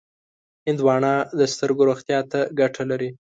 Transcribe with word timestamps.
هندوانه 0.67 1.13
د 1.39 1.41
سترګو 1.53 1.81
روغتیا 1.89 2.19
ته 2.31 2.39
ګټه 2.59 2.83
لري. 2.91 3.09